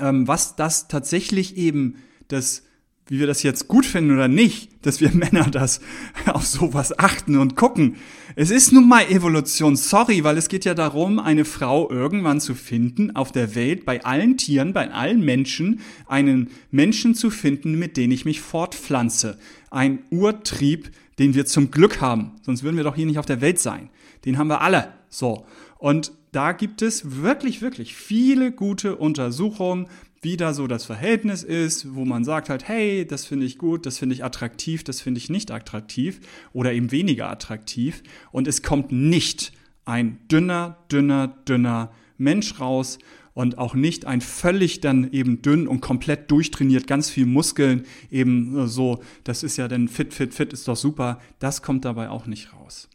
ähm, 0.00 0.26
was 0.28 0.56
das 0.56 0.88
tatsächlich 0.88 1.56
eben 1.56 1.96
das 2.28 2.64
wie 3.06 3.18
wir 3.18 3.26
das 3.26 3.42
jetzt 3.42 3.66
gut 3.66 3.86
finden 3.86 4.14
oder 4.14 4.28
nicht, 4.28 4.86
dass 4.86 5.00
wir 5.00 5.10
Männer 5.12 5.50
das 5.50 5.80
auf 6.26 6.46
sowas 6.46 6.96
achten 6.96 7.38
und 7.38 7.56
gucken. 7.56 7.96
Es 8.36 8.50
ist 8.50 8.72
nun 8.72 8.88
mal 8.88 9.10
Evolution, 9.10 9.74
sorry, 9.74 10.22
weil 10.22 10.38
es 10.38 10.48
geht 10.48 10.64
ja 10.64 10.74
darum, 10.74 11.18
eine 11.18 11.44
Frau 11.44 11.90
irgendwann 11.90 12.40
zu 12.40 12.54
finden 12.54 13.16
auf 13.16 13.32
der 13.32 13.56
Welt, 13.56 13.84
bei 13.84 14.04
allen 14.04 14.36
Tieren, 14.36 14.72
bei 14.72 14.92
allen 14.92 15.24
Menschen, 15.24 15.80
einen 16.06 16.50
Menschen 16.70 17.16
zu 17.16 17.30
finden, 17.30 17.76
mit 17.76 17.96
dem 17.96 18.12
ich 18.12 18.24
mich 18.24 18.40
fortpflanze. 18.40 19.38
Ein 19.70 20.00
Urtrieb, 20.10 20.92
den 21.18 21.34
wir 21.34 21.44
zum 21.44 21.72
Glück 21.72 22.00
haben. 22.00 22.32
Sonst 22.42 22.62
würden 22.62 22.76
wir 22.76 22.84
doch 22.84 22.94
hier 22.94 23.06
nicht 23.06 23.18
auf 23.18 23.26
der 23.26 23.40
Welt 23.40 23.58
sein. 23.58 23.90
Den 24.24 24.38
haben 24.38 24.48
wir 24.48 24.60
alle. 24.60 24.92
So. 25.08 25.44
Und 25.78 26.12
da 26.30 26.52
gibt 26.52 26.82
es 26.82 27.22
wirklich, 27.22 27.62
wirklich 27.62 27.96
viele 27.96 28.52
gute 28.52 28.94
Untersuchungen, 28.94 29.88
wie 30.22 30.36
da 30.36 30.52
so 30.52 30.66
das 30.66 30.84
Verhältnis 30.84 31.42
ist, 31.42 31.94
wo 31.94 32.04
man 32.04 32.24
sagt 32.24 32.50
halt, 32.50 32.68
hey, 32.68 33.06
das 33.06 33.24
finde 33.24 33.46
ich 33.46 33.56
gut, 33.56 33.86
das 33.86 33.98
finde 33.98 34.14
ich 34.14 34.24
attraktiv, 34.24 34.84
das 34.84 35.00
finde 35.00 35.18
ich 35.18 35.30
nicht 35.30 35.50
attraktiv 35.50 36.20
oder 36.52 36.72
eben 36.72 36.90
weniger 36.90 37.30
attraktiv. 37.30 38.02
Und 38.30 38.46
es 38.46 38.62
kommt 38.62 38.92
nicht 38.92 39.52
ein 39.86 40.18
dünner, 40.30 40.78
dünner, 40.92 41.28
dünner 41.48 41.90
Mensch 42.18 42.60
raus 42.60 42.98
und 43.32 43.56
auch 43.56 43.74
nicht 43.74 44.04
ein 44.04 44.20
völlig 44.20 44.80
dann 44.80 45.10
eben 45.12 45.40
dünn 45.40 45.66
und 45.66 45.80
komplett 45.80 46.30
durchtrainiert, 46.30 46.86
ganz 46.86 47.08
viel 47.08 47.24
Muskeln, 47.24 47.86
eben 48.10 48.68
so, 48.68 49.02
das 49.24 49.42
ist 49.42 49.56
ja 49.56 49.68
dann 49.68 49.88
fit, 49.88 50.12
fit, 50.12 50.34
fit, 50.34 50.52
ist 50.52 50.68
doch 50.68 50.76
super. 50.76 51.18
Das 51.38 51.62
kommt 51.62 51.86
dabei 51.86 52.10
auch 52.10 52.26
nicht 52.26 52.52
raus. 52.52 52.90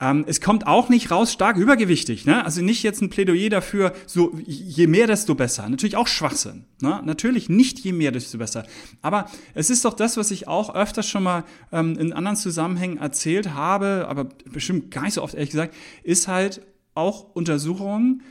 Ähm, 0.00 0.24
es 0.26 0.40
kommt 0.40 0.66
auch 0.66 0.88
nicht 0.88 1.10
raus 1.10 1.32
stark 1.32 1.56
übergewichtig. 1.56 2.24
Ne? 2.24 2.44
Also 2.44 2.62
nicht 2.62 2.82
jetzt 2.82 3.02
ein 3.02 3.10
Plädoyer 3.10 3.50
dafür, 3.50 3.92
so 4.06 4.34
je 4.46 4.86
mehr, 4.86 5.06
desto 5.06 5.34
besser. 5.34 5.68
Natürlich 5.68 5.96
auch 5.96 6.08
Schwachsinn. 6.08 6.64
Ne? 6.80 7.02
Natürlich 7.04 7.48
nicht 7.48 7.78
je 7.80 7.92
mehr, 7.92 8.10
desto 8.10 8.38
besser. 8.38 8.66
Aber 9.02 9.26
es 9.54 9.68
ist 9.68 9.84
doch 9.84 9.94
das, 9.94 10.16
was 10.16 10.30
ich 10.30 10.48
auch 10.48 10.74
öfters 10.74 11.06
schon 11.06 11.22
mal 11.22 11.44
ähm, 11.70 11.98
in 11.98 12.12
anderen 12.14 12.36
Zusammenhängen 12.36 12.96
erzählt 12.96 13.52
habe, 13.52 14.06
aber 14.08 14.24
bestimmt 14.50 14.90
gar 14.90 15.02
nicht 15.02 15.14
so 15.14 15.22
oft 15.22 15.34
ehrlich 15.34 15.50
gesagt, 15.50 15.74
ist 16.02 16.28
halt 16.28 16.62
auch 16.94 17.34
Untersuchungen, 17.34 18.22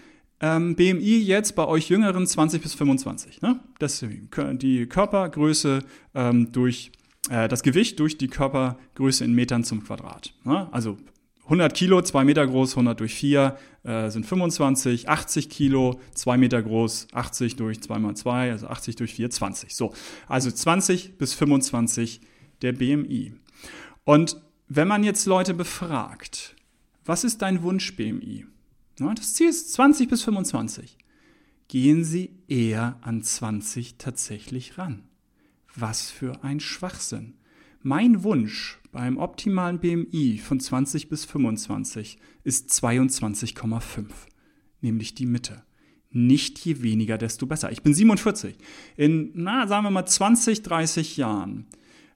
ähm, 0.42 0.76
BMI 0.76 1.20
jetzt 1.20 1.56
bei 1.56 1.68
euch 1.68 1.90
Jüngeren 1.90 2.26
20 2.26 2.62
bis 2.62 2.74
25. 2.74 3.42
Ne? 3.42 3.60
Das 3.78 4.04
die 4.54 4.86
Körpergröße 4.86 5.84
ähm, 6.16 6.52
durch 6.52 6.92
äh, 7.30 7.48
das 7.48 7.62
Gewicht 7.62 8.00
durch 8.00 8.18
die 8.18 8.28
Körpergröße 8.28 9.26
in 9.26 9.34
Metern 9.34 9.64
zum 9.64 9.84
Quadrat. 9.84 10.34
Ne? 10.46 10.68
Also 10.72 10.98
100 11.50 11.74
Kilo, 11.74 12.00
2 12.00 12.26
Meter 12.26 12.46
groß, 12.46 12.74
100 12.74 13.00
durch 13.00 13.16
4 13.16 13.58
äh, 13.84 14.10
sind 14.12 14.24
25, 14.24 15.10
80 15.10 15.50
Kilo, 15.50 16.00
2 16.14 16.38
Meter 16.38 16.62
groß, 16.62 17.08
80 17.12 17.56
durch 17.56 17.82
2 17.82 17.98
mal 17.98 18.16
2, 18.16 18.52
also 18.52 18.68
80 18.68 18.98
durch 18.98 19.16
4, 19.16 19.32
20. 19.32 19.76
So, 19.76 19.92
also 20.28 20.52
20 20.52 21.18
bis 21.18 21.34
25 21.34 22.22
der 22.62 22.74
BMI. 22.74 23.34
Und 24.04 24.40
wenn 24.68 24.88
man 24.88 25.04
jetzt 25.04 25.26
Leute 25.26 25.56
befragt, 25.56 26.56
was 27.04 27.24
ist 27.24 27.42
dein 27.42 27.64
Wunsch-BMI? 27.64 28.46
das 29.00 29.34
Ziel 29.34 29.50
ist 29.50 29.74
20 29.74 30.08
bis 30.08 30.22
25. 30.24 30.98
Gehen 31.68 32.04
sie 32.04 32.30
eher 32.48 33.00
an 33.02 33.24
20 33.24 33.98
tatsächlich 33.98 34.78
ran. 34.78 35.04
Was 35.74 36.12
für 36.12 36.44
ein 36.44 36.60
Schwachsinn. 36.60 37.34
Mein 37.82 38.24
Wunsch 38.24 38.79
beim 38.92 39.18
optimalen 39.18 39.80
BMI 39.80 40.40
von 40.40 40.60
20 40.60 41.10
bis 41.10 41.26
25 41.26 42.18
ist 42.44 42.72
22,5, 42.72 44.06
nämlich 44.82 45.14
die 45.16 45.26
Mitte. 45.26 45.64
Nicht 46.12 46.60
je 46.60 46.82
weniger, 46.82 47.18
desto 47.18 47.46
besser. 47.46 47.72
Ich 47.72 47.84
bin 47.84 47.94
47. 47.94 48.56
In, 48.98 49.32
na, 49.36 49.68
sagen 49.68 49.86
wir 49.86 49.92
mal 49.92 50.06
20, 50.06 50.64
30 50.64 51.18
Jahren 51.18 51.68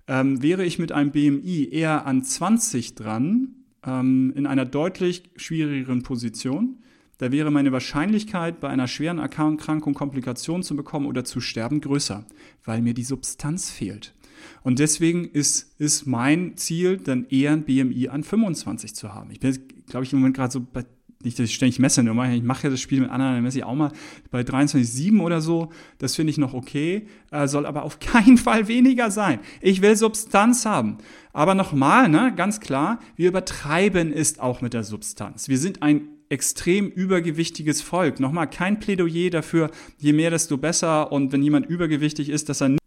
ähm, 0.07 0.41
wäre 0.41 0.65
ich 0.65 0.79
mit 0.79 0.91
einem 0.91 1.11
BMI 1.11 1.69
eher 1.71 2.05
an 2.07 2.23
20 2.23 2.95
dran, 2.95 3.55
ähm, 3.85 4.33
in 4.35 4.47
einer 4.47 4.65
deutlich 4.65 5.23
schwierigeren 5.35 6.01
Position. 6.01 6.79
Da 7.19 7.31
wäre 7.31 7.51
meine 7.51 7.71
Wahrscheinlichkeit, 7.71 8.59
bei 8.59 8.69
einer 8.69 8.87
schweren 8.87 9.19
Erkrankung 9.19 9.93
Komplikationen 9.93 10.63
zu 10.63 10.75
bekommen 10.75 11.05
oder 11.05 11.23
zu 11.23 11.39
sterben, 11.39 11.79
größer, 11.79 12.25
weil 12.65 12.81
mir 12.81 12.95
die 12.95 13.03
Substanz 13.03 13.69
fehlt. 13.69 14.15
Und 14.63 14.79
deswegen 14.79 15.25
ist, 15.25 15.75
ist 15.79 16.05
mein 16.05 16.57
Ziel, 16.57 16.97
dann 16.97 17.25
eher 17.29 17.51
ein 17.51 17.63
BMI 17.63 18.09
an 18.09 18.23
25 18.23 18.95
zu 18.95 19.13
haben. 19.13 19.31
Ich 19.31 19.39
bin, 19.39 19.57
glaube 19.87 20.05
ich, 20.05 20.13
im 20.13 20.19
Moment 20.19 20.35
gerade 20.35 20.51
so 20.51 20.61
bei 20.61 20.85
nicht, 21.23 21.39
dass 21.39 21.45
ich 21.45 21.55
ständig 21.55 21.79
messe, 21.79 22.03
nur 22.03 22.23
ich 22.25 22.43
mache 22.43 22.63
ja 22.65 22.69
das 22.69 22.81
Spiel 22.81 22.99
mit 22.99 23.09
anderen, 23.09 23.35
dann 23.35 23.43
messe 23.43 23.59
ich 23.59 23.63
auch 23.63 23.75
mal 23.75 23.91
bei 24.29 24.41
23,7 24.41 25.21
oder 25.21 25.41
so. 25.41 25.71
Das 25.97 26.15
finde 26.15 26.31
ich 26.31 26.37
noch 26.37 26.53
okay, 26.53 27.07
äh, 27.31 27.47
soll 27.47 27.65
aber 27.65 27.83
auf 27.83 27.99
keinen 27.99 28.37
Fall 28.37 28.67
weniger 28.67 29.11
sein. 29.11 29.39
Ich 29.61 29.81
will 29.81 29.95
Substanz 29.95 30.65
haben. 30.65 30.97
Aber 31.31 31.55
nochmal, 31.55 32.09
ne, 32.09 32.33
ganz 32.35 32.59
klar, 32.59 32.99
wir 33.15 33.29
übertreiben 33.29 34.11
es 34.11 34.39
auch 34.39 34.61
mit 34.61 34.73
der 34.73 34.83
Substanz. 34.83 35.47
Wir 35.47 35.57
sind 35.57 35.81
ein 35.81 36.01
extrem 36.29 36.89
übergewichtiges 36.89 37.81
Volk. 37.81 38.19
Nochmal, 38.19 38.49
kein 38.49 38.79
Plädoyer 38.79 39.29
dafür, 39.29 39.71
je 39.97 40.13
mehr, 40.13 40.29
desto 40.29 40.57
besser. 40.57 41.11
Und 41.11 41.31
wenn 41.31 41.43
jemand 41.43 41.67
übergewichtig 41.67 42.29
ist, 42.29 42.49
dass 42.49 42.61
er 42.61 42.69
nicht 42.69 42.82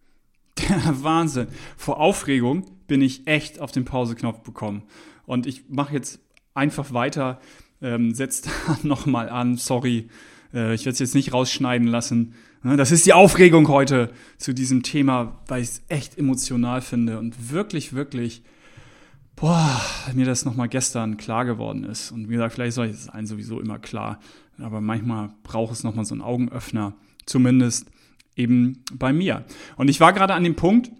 Wahnsinn. 1.02 1.48
Vor 1.76 2.00
Aufregung 2.00 2.66
bin 2.86 3.02
ich 3.02 3.26
echt 3.26 3.60
auf 3.60 3.72
den 3.72 3.84
Pauseknopf 3.84 4.40
bekommen. 4.40 4.82
Und 5.26 5.46
ich 5.46 5.68
mache 5.68 5.94
jetzt 5.94 6.20
einfach 6.54 6.92
weiter, 6.92 7.40
ähm, 7.82 8.14
setzt 8.14 8.48
nochmal 8.82 9.28
an, 9.28 9.56
sorry, 9.56 10.08
äh, 10.54 10.74
ich 10.74 10.82
werde 10.82 10.92
es 10.92 10.98
jetzt 10.98 11.14
nicht 11.14 11.32
rausschneiden 11.32 11.88
lassen. 11.88 12.34
Ne, 12.62 12.76
das 12.76 12.90
ist 12.90 13.06
die 13.06 13.12
Aufregung 13.12 13.68
heute 13.68 14.10
zu 14.38 14.52
diesem 14.52 14.82
Thema, 14.82 15.40
weil 15.46 15.62
ich 15.62 15.68
es 15.68 15.82
echt 15.88 16.18
emotional 16.18 16.80
finde 16.80 17.18
und 17.18 17.50
wirklich, 17.50 17.92
wirklich, 17.92 18.42
boah, 19.36 19.80
mir 20.14 20.26
das 20.26 20.44
nochmal 20.44 20.68
gestern 20.68 21.16
klar 21.16 21.44
geworden 21.44 21.84
ist. 21.84 22.10
Und 22.10 22.28
wie 22.28 22.34
gesagt, 22.34 22.54
vielleicht 22.54 22.74
soll 22.74 22.86
es 22.86 23.08
allen 23.08 23.26
sowieso 23.26 23.60
immer 23.60 23.78
klar, 23.78 24.20
aber 24.58 24.80
manchmal 24.80 25.30
braucht 25.42 25.72
es 25.72 25.84
nochmal 25.84 26.06
so 26.06 26.14
einen 26.14 26.22
Augenöffner, 26.22 26.94
zumindest 27.26 27.90
eben 28.36 28.84
bei 28.92 29.12
mir. 29.12 29.44
Und 29.76 29.88
ich 29.88 30.00
war 30.00 30.12
gerade 30.12 30.34
an 30.34 30.44
dem 30.44 30.54
Punkt, 30.56 30.90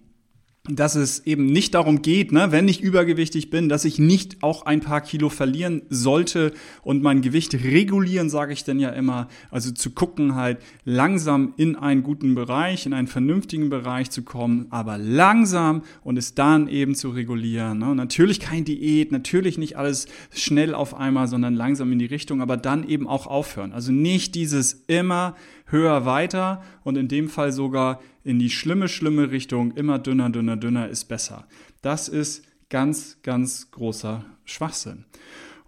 dass 0.69 0.95
es 0.95 1.21
eben 1.27 1.47
nicht 1.47 1.75
darum 1.75 2.03
geht, 2.03 2.33
ne, 2.33 2.49
wenn 2.51 2.69
ich 2.69 2.81
übergewichtig 2.81 3.51
bin, 3.51 3.69
dass 3.69 3.85
ich 3.85 3.99
nicht 3.99 4.43
auch 4.43 4.67
ein 4.67 4.81
paar 4.81 5.01
Kilo 5.01 5.29
verlieren 5.29 5.83
sollte 5.89 6.53
und 6.83 7.03
mein 7.03 7.21
Gewicht 7.21 7.55
regulieren, 7.55 8.31
sage 8.31 8.53
ich 8.53 8.65
denn 8.65 8.81
ja 8.81 8.91
immer. 8.91 9.29
Also 9.51 9.71
zu 9.71 9.91
gucken 9.91 10.35
halt 10.35 10.59
langsam 10.85 11.55
in 11.57 11.77
einen 11.77 12.03
guten 12.03 12.35
Bereich, 12.35 12.87
in 12.87 12.93
einen 12.93 13.07
vernünftigen 13.07 13.71
Bereich 13.71 14.11
zu 14.11 14.23
kommen, 14.23 14.67
aber 14.71 14.99
langsam 14.99 15.83
und 16.03 16.17
es 16.17 16.35
dann 16.35 16.69
eben 16.69 16.95
zu 16.95 17.11
regulieren. 17.11 17.79
Ne. 17.79 17.95
Natürlich 17.95 18.41
kein 18.41 18.65
Diät, 18.65 19.13
natürlich 19.13 19.59
nicht 19.59 19.77
alles 19.77 20.07
schnell 20.31 20.75
auf 20.75 20.95
einmal, 20.95 21.29
sondern 21.29 21.55
langsam 21.55 21.93
in 21.93 21.99
die 21.99 22.07
Richtung, 22.07 22.41
aber 22.41 22.57
dann 22.57 22.89
eben 22.89 23.07
auch 23.07 23.27
aufhören. 23.27 23.73
Also 23.73 23.93
nicht 23.93 24.35
dieses 24.35 24.85
immer 24.87 25.37
höher 25.67 26.05
weiter 26.05 26.63
und 26.85 26.97
in 26.97 27.09
dem 27.09 27.29
Fall 27.29 27.53
sogar 27.53 28.01
in 28.25 28.39
die 28.39 28.51
schlimme, 28.51 28.89
schlimme 28.89 29.31
Richtung, 29.31 29.73
immer 29.73 29.99
dünner, 29.99 30.31
dünner, 30.31 30.57
dünner 30.57 30.89
ist 30.89 31.05
besser. 31.05 31.47
Das 31.83 32.09
ist 32.09 32.45
ganz, 32.71 33.19
ganz 33.23 33.71
großer 33.71 34.25
Schwachsinn. 34.45 35.05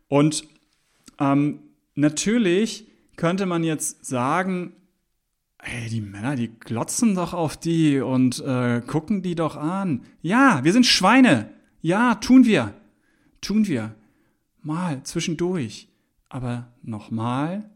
Und 0.08 0.44
ähm, 1.18 1.60
natürlich 1.94 2.86
könnte 3.16 3.46
man 3.46 3.64
jetzt 3.64 4.04
sagen, 4.04 4.72
Hey, 5.60 5.88
die 5.88 6.00
Männer, 6.00 6.36
die 6.36 6.48
glotzen 6.48 7.16
doch 7.16 7.34
auf 7.34 7.56
die 7.56 7.98
und 8.00 8.38
äh, 8.40 8.80
gucken 8.86 9.22
die 9.22 9.34
doch 9.34 9.56
an. 9.56 10.02
Ja, 10.22 10.60
wir 10.62 10.72
sind 10.72 10.86
Schweine. 10.86 11.50
Ja, 11.82 12.14
tun 12.14 12.44
wir. 12.44 12.74
Tun 13.40 13.66
wir. 13.66 13.94
Mal 14.62 15.02
zwischendurch. 15.02 15.88
Aber 16.28 16.68
nochmal, 16.82 17.68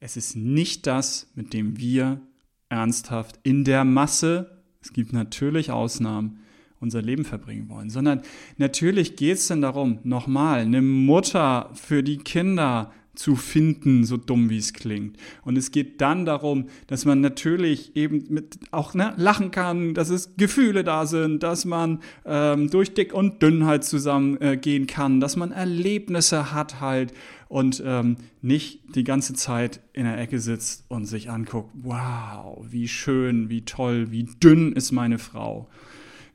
es 0.00 0.16
ist 0.16 0.36
nicht 0.36 0.86
das, 0.86 1.30
mit 1.34 1.52
dem 1.52 1.78
wir 1.78 2.20
ernsthaft 2.68 3.40
in 3.42 3.64
der 3.64 3.84
Masse, 3.84 4.62
es 4.80 4.92
gibt 4.92 5.12
natürlich 5.12 5.70
Ausnahmen, 5.70 6.40
unser 6.80 7.02
Leben 7.02 7.24
verbringen 7.24 7.68
wollen, 7.68 7.90
sondern 7.90 8.22
natürlich 8.56 9.16
geht 9.16 9.38
es 9.38 9.48
dann 9.48 9.62
darum, 9.62 9.98
nochmal, 10.04 10.60
eine 10.60 10.80
Mutter 10.80 11.70
für 11.74 12.04
die 12.04 12.18
Kinder 12.18 12.92
zu 13.18 13.34
finden, 13.34 14.04
so 14.04 14.16
dumm 14.16 14.48
wie 14.48 14.58
es 14.58 14.72
klingt. 14.72 15.16
Und 15.42 15.58
es 15.58 15.72
geht 15.72 16.00
dann 16.00 16.24
darum, 16.24 16.68
dass 16.86 17.04
man 17.04 17.20
natürlich 17.20 17.96
eben 17.96 18.24
mit 18.28 18.60
auch 18.70 18.94
ne, 18.94 19.12
lachen 19.16 19.50
kann, 19.50 19.92
dass 19.94 20.08
es 20.08 20.36
Gefühle 20.36 20.84
da 20.84 21.04
sind, 21.04 21.42
dass 21.42 21.64
man 21.64 21.98
ähm, 22.24 22.70
durch 22.70 22.94
dick 22.94 23.12
und 23.12 23.42
dünn 23.42 23.66
halt 23.66 23.82
zusammen 23.82 24.40
äh, 24.40 24.56
kann, 24.86 25.18
dass 25.18 25.34
man 25.34 25.50
Erlebnisse 25.50 26.52
hat 26.52 26.80
halt 26.80 27.12
und 27.48 27.82
ähm, 27.84 28.16
nicht 28.42 28.94
die 28.94 29.04
ganze 29.04 29.34
Zeit 29.34 29.80
in 29.92 30.04
der 30.04 30.18
Ecke 30.18 30.38
sitzt 30.38 30.84
und 30.88 31.06
sich 31.06 31.30
anguckt, 31.30 31.70
wow, 31.74 32.64
wie 32.68 32.88
schön, 32.88 33.48
wie 33.48 33.64
toll, 33.64 34.10
wie 34.10 34.24
dünn 34.24 34.72
ist 34.72 34.92
meine 34.92 35.18
Frau. 35.18 35.68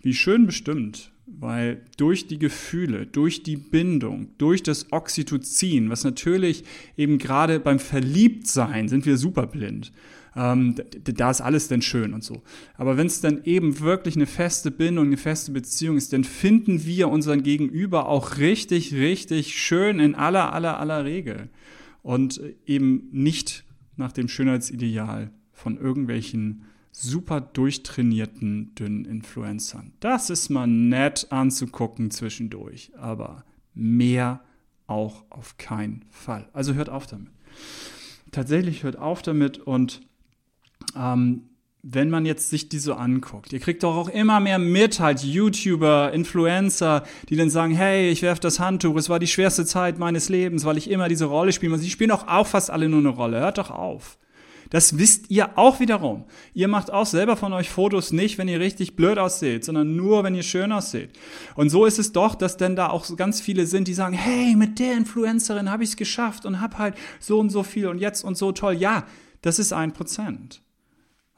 Wie 0.01 0.13
schön 0.13 0.45
bestimmt, 0.45 1.11
weil 1.25 1.85
durch 1.97 2.27
die 2.27 2.39
Gefühle, 2.39 3.05
durch 3.05 3.43
die 3.43 3.57
Bindung, 3.57 4.29
durch 4.37 4.63
das 4.63 4.91
Oxytocin, 4.91 5.89
was 5.89 6.03
natürlich 6.03 6.63
eben 6.97 7.19
gerade 7.19 7.59
beim 7.59 7.79
Verliebtsein 7.79 8.89
sind 8.89 9.05
wir 9.05 9.17
super 9.17 9.47
blind. 9.47 9.93
Ähm, 10.35 10.75
da 11.03 11.29
ist 11.29 11.41
alles 11.41 11.67
denn 11.67 11.81
schön 11.81 12.13
und 12.13 12.23
so. 12.23 12.41
Aber 12.75 12.97
wenn 12.97 13.07
es 13.07 13.21
dann 13.21 13.43
eben 13.43 13.79
wirklich 13.79 14.15
eine 14.15 14.25
feste 14.25 14.71
Bindung, 14.71 15.07
eine 15.07 15.17
feste 15.17 15.51
Beziehung 15.51 15.97
ist, 15.97 16.13
dann 16.13 16.23
finden 16.23 16.85
wir 16.85 17.09
unseren 17.09 17.43
Gegenüber 17.43 18.07
auch 18.07 18.37
richtig, 18.37 18.93
richtig 18.93 19.55
schön 19.55 19.99
in 19.99 20.15
aller, 20.15 20.53
aller, 20.53 20.79
aller 20.79 21.05
Regel. 21.05 21.49
Und 22.01 22.41
eben 22.65 23.09
nicht 23.11 23.63
nach 23.95 24.11
dem 24.11 24.27
Schönheitsideal 24.27 25.31
von 25.51 25.77
irgendwelchen 25.77 26.65
super 26.91 27.41
durchtrainierten, 27.41 28.75
dünnen 28.75 29.05
Influencern. 29.05 29.93
Das 29.99 30.29
ist 30.29 30.49
mal 30.49 30.67
nett 30.67 31.27
anzugucken 31.31 32.11
zwischendurch, 32.11 32.91
aber 32.97 33.45
mehr 33.73 34.43
auch 34.85 35.23
auf 35.29 35.57
keinen 35.57 36.05
Fall. 36.09 36.49
Also 36.53 36.73
hört 36.73 36.89
auf 36.89 37.07
damit. 37.07 37.31
Tatsächlich 38.31 38.83
hört 38.83 38.97
auf 38.97 39.21
damit 39.21 39.59
und 39.59 40.01
ähm, 40.95 41.49
wenn 41.85 42.09
man 42.09 42.25
jetzt 42.25 42.49
sich 42.49 42.69
die 42.69 42.79
so 42.79 42.93
anguckt, 42.93 43.51
ihr 43.51 43.59
kriegt 43.59 43.83
doch 43.83 43.95
auch 43.95 44.07
immer 44.07 44.39
mehr 44.39 44.57
mit, 44.57 45.01
halt 45.01 45.21
YouTuber, 45.21 46.13
Influencer, 46.13 47.03
die 47.27 47.35
dann 47.35 47.49
sagen, 47.49 47.73
hey, 47.73 48.09
ich 48.09 48.21
werfe 48.21 48.39
das 48.39 48.61
Handtuch, 48.61 48.95
es 48.95 49.09
war 49.09 49.19
die 49.19 49.27
schwerste 49.27 49.65
Zeit 49.65 49.99
meines 49.99 50.29
Lebens, 50.29 50.63
weil 50.63 50.77
ich 50.77 50.89
immer 50.89 51.09
diese 51.09 51.25
Rolle 51.25 51.51
spiele. 51.51 51.77
Sie 51.77 51.89
spielen 51.89 52.11
doch 52.11 52.27
auch 52.27 52.47
fast 52.47 52.71
alle 52.71 52.87
nur 52.87 52.99
eine 52.99 53.09
Rolle. 53.09 53.41
Hört 53.41 53.57
doch 53.57 53.69
auf. 53.69 54.17
Das 54.69 54.97
wisst 54.97 55.29
ihr 55.29 55.57
auch 55.57 55.81
wiederum. 55.81 56.23
Ihr 56.53 56.67
macht 56.67 56.91
auch 56.91 57.05
selber 57.05 57.35
von 57.35 57.53
euch 57.53 57.69
Fotos 57.69 58.11
nicht, 58.11 58.37
wenn 58.37 58.47
ihr 58.47 58.59
richtig 58.59 58.95
blöd 58.95 59.19
ausseht, 59.19 59.65
sondern 59.65 59.95
nur, 59.95 60.23
wenn 60.23 60.33
ihr 60.33 60.41
schön 60.41 60.71
aussieht. 60.71 61.11
Und 61.55 61.69
so 61.69 61.85
ist 61.85 61.99
es 61.99 62.11
doch, 62.11 62.33
dass 62.33 62.57
denn 62.57 62.75
da 62.75 62.89
auch 62.89 63.15
ganz 63.17 63.39
viele 63.39 63.67
sind, 63.67 63.87
die 63.87 63.93
sagen, 63.93 64.15
hey, 64.15 64.55
mit 64.55 64.79
der 64.79 64.93
Influencerin 64.93 65.69
habe 65.69 65.83
ich 65.83 65.91
es 65.91 65.95
geschafft 65.95 66.45
und 66.45 66.59
habe 66.61 66.77
halt 66.79 66.95
so 67.19 67.39
und 67.39 67.51
so 67.51 67.61
viel 67.61 67.87
und 67.87 67.99
jetzt 67.99 68.23
und 68.23 68.35
so 68.35 68.51
toll. 68.51 68.73
Ja, 68.73 69.05
das 69.41 69.59
ist 69.59 69.73
ein 69.73 69.91
Prozent. 69.91 70.63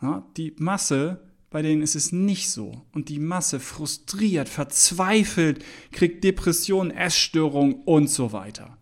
Ja, 0.01 0.25
die 0.37 0.53
Masse, 0.57 1.21
bei 1.49 1.61
denen 1.61 1.81
ist 1.81 1.95
es 1.95 2.11
nicht 2.11 2.49
so. 2.49 2.81
Und 2.93 3.09
die 3.09 3.19
Masse 3.19 3.59
frustriert, 3.59 4.49
verzweifelt, 4.49 5.63
kriegt 5.91 6.23
Depressionen, 6.23 6.91
Essstörungen 6.91 7.75
und 7.85 8.09
so 8.09 8.33
weiter. 8.33 8.77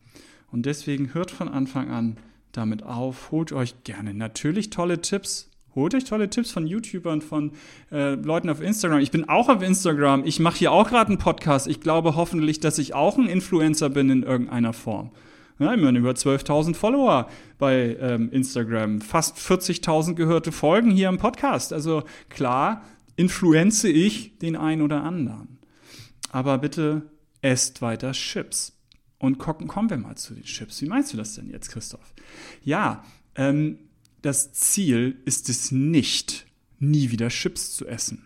Und 0.52 0.66
deswegen 0.66 1.14
hört 1.14 1.32
von 1.32 1.48
Anfang 1.48 1.90
an 1.90 2.18
damit 2.52 2.84
auf. 2.84 3.32
Holt 3.32 3.52
euch 3.52 3.84
gerne 3.84 4.14
natürlich 4.14 4.70
tolle 4.70 5.02
Tipps. 5.02 5.50
Holt 5.76 5.96
euch 5.96 6.04
tolle 6.04 6.30
Tipps 6.30 6.52
von 6.52 6.68
YouTubern, 6.68 7.22
von 7.22 7.52
äh, 7.92 8.14
Leuten 8.14 8.50
auf 8.50 8.62
Instagram. 8.62 9.00
Ich 9.00 9.10
bin 9.10 9.28
auch 9.28 9.50
auf 9.50 9.64
Instagram. 9.64 10.24
Ich 10.26 10.40
mache 10.40 10.58
hier 10.58 10.72
auch 10.72 10.88
gerade 10.88 11.10
einen 11.10 11.18
Podcast. 11.18 11.68
Ich 11.68 11.82
glaube 11.82 12.16
hoffentlich, 12.16 12.60
dass 12.60 12.78
ich 12.78 12.94
auch 12.94 13.18
ein 13.18 13.28
Influencer 13.28 13.90
bin 13.90 14.10
in 14.10 14.24
irgendeiner 14.24 14.74
Form. 14.74 15.12
Ja, 15.64 15.74
immerhin 15.74 15.96
über 15.96 16.12
12.000 16.12 16.76
Follower 16.76 17.30
bei 17.58 17.96
ähm, 18.02 18.30
Instagram, 18.34 19.00
fast 19.00 19.38
40.000 19.38 20.16
gehörte 20.16 20.52
Folgen 20.52 20.92
hier 20.92 21.08
im 21.08 21.18
Podcast. 21.18 21.72
Also 21.72 22.04
klar, 22.28 22.84
influenze 23.16 23.88
ich 23.88 24.38
den 24.40 24.58
einen 24.58 24.82
oder 24.82 25.04
anderen. 25.04 25.60
Aber 26.32 26.58
bitte 26.58 27.04
esst 27.42 27.82
weiter 27.82 28.12
Chips. 28.12 28.78
Und 29.20 29.38
kommen 29.38 29.90
wir 29.90 29.98
mal 29.98 30.16
zu 30.16 30.34
den 30.34 30.44
Chips. 30.44 30.82
Wie 30.82 30.88
meinst 30.88 31.14
du 31.14 31.18
das 31.18 31.36
denn 31.36 31.50
jetzt, 31.50 31.70
Christoph? 31.70 32.14
Ja, 32.66 33.06
ähm, 33.36 33.80
das 34.22 34.52
Ziel 34.52 35.22
ist 35.24 35.48
es 35.48 35.72
nicht, 35.72 36.46
nie 36.80 37.10
wieder 37.12 37.30
Chips 37.30 37.74
zu 37.74 37.88
essen. 37.88 38.26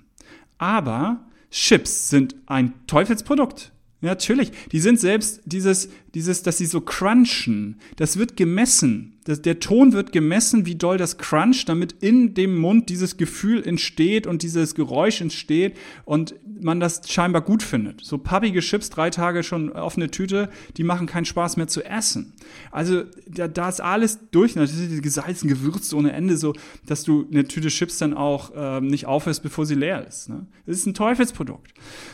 Aber 0.57 1.27
Chips 1.51 2.09
sind 2.09 2.33
ein 2.47 2.73
Teufelsprodukt. 2.87 3.73
Natürlich, 4.01 4.51
die 4.71 4.79
sind 4.79 4.99
selbst 4.99 5.41
dieses, 5.45 5.89
dieses, 6.13 6.43
dass 6.43 6.57
sie 6.57 6.67
so 6.67 6.81
crunchen, 6.81 7.79
das 7.95 8.17
wird 8.17 8.37
gemessen. 8.37 9.16
Das, 9.27 9.41
der 9.41 9.59
Ton 9.59 9.91
wird 9.91 10.13
gemessen, 10.13 10.65
wie 10.65 10.75
doll 10.75 10.97
das 10.97 11.17
cruncht, 11.17 11.67
damit 11.67 11.91
in 11.99 12.33
dem 12.33 12.57
Mund 12.57 12.87
dieses 12.87 13.17
Gefühl 13.17 13.61
entsteht 13.61 14.25
und 14.25 14.41
dieses 14.41 14.73
Geräusch 14.73 15.19
entsteht 15.19 15.75
und 16.05 16.35
man 16.61 16.79
das 16.79 17.01
scheinbar 17.11 17.41
gut 17.41 17.61
findet. 17.61 18.05
So 18.05 18.19
pappige 18.19 18.61
Chips, 18.61 18.89
drei 18.89 19.09
Tage 19.09 19.43
schon 19.43 19.69
offene 19.73 20.09
Tüte, 20.09 20.49
die 20.77 20.85
machen 20.85 21.07
keinen 21.07 21.25
Spaß 21.25 21.57
mehr 21.57 21.67
zu 21.67 21.83
essen. 21.83 22.35
Also 22.71 23.03
da, 23.27 23.49
da 23.49 23.67
ist 23.67 23.81
alles 23.81 24.19
durch, 24.31 24.55
natürlich 24.55 25.01
gesalzen, 25.01 25.49
gewürzt 25.49 25.93
ohne 25.93 26.13
Ende, 26.13 26.37
so 26.37 26.53
dass 26.85 27.03
du 27.03 27.27
eine 27.29 27.45
Tüte 27.45 27.67
Chips 27.67 27.97
dann 27.97 28.13
auch 28.13 28.55
äh, 28.55 28.79
nicht 28.79 29.07
aufhörst, 29.07 29.43
bevor 29.43 29.65
sie 29.65 29.75
leer 29.75 30.07
ist. 30.07 30.29
Ne? 30.29 30.47
Das 30.65 30.77
ist 30.77 30.85
ein 30.85 30.93
Teufelsprodukt. 30.93 31.73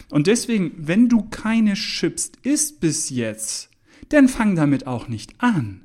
Und 0.09 0.25
deswegen, 0.25 0.71
wenn 0.77 1.09
du 1.09 1.21
keine 1.29 1.75
Chips 1.75 2.31
isst 2.41 2.79
bis 2.79 3.11
jetzt, 3.11 3.69
dann 4.09 4.27
fang 4.27 4.55
damit 4.55 4.87
auch 4.87 5.07
nicht 5.07 5.35
an. 5.37 5.81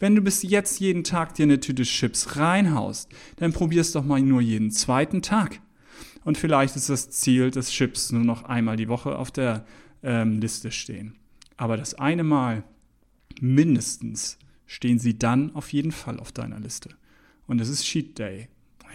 Wenn 0.00 0.14
du 0.14 0.22
bis 0.22 0.42
jetzt 0.42 0.80
jeden 0.80 1.04
Tag 1.04 1.34
dir 1.34 1.42
eine 1.44 1.60
Tüte 1.60 1.82
Chips 1.82 2.36
reinhaust, 2.36 3.10
dann 3.36 3.52
probier's 3.52 3.92
doch 3.92 4.04
mal 4.04 4.20
nur 4.20 4.40
jeden 4.40 4.70
zweiten 4.70 5.20
Tag. 5.20 5.60
Und 6.24 6.38
vielleicht 6.38 6.74
ist 6.74 6.88
das 6.88 7.10
Ziel, 7.10 7.50
dass 7.50 7.70
Chips 7.70 8.10
nur 8.10 8.24
noch 8.24 8.44
einmal 8.44 8.76
die 8.76 8.88
Woche 8.88 9.16
auf 9.16 9.30
der 9.30 9.66
ähm, 10.02 10.40
Liste 10.40 10.72
stehen. 10.72 11.16
Aber 11.58 11.76
das 11.76 11.94
eine 11.94 12.24
Mal 12.24 12.64
mindestens 13.40 14.38
stehen 14.66 14.98
sie 14.98 15.18
dann 15.18 15.54
auf 15.54 15.72
jeden 15.72 15.92
Fall 15.92 16.18
auf 16.18 16.32
deiner 16.32 16.58
Liste. 16.58 16.90
Und 17.46 17.60
es 17.60 17.68
ist 17.68 17.84
Cheat 17.84 18.18
Day. 18.18 18.48